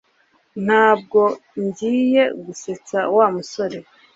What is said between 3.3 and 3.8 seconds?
musore